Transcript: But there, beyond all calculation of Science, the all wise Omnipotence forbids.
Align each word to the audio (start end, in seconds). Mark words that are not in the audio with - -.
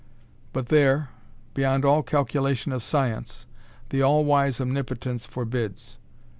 But 0.51 0.69
there, 0.69 1.09
beyond 1.53 1.85
all 1.85 2.01
calculation 2.01 2.71
of 2.71 2.81
Science, 2.81 3.45
the 3.91 4.01
all 4.01 4.25
wise 4.25 4.59
Omnipotence 4.59 5.27
forbids. 5.27 5.99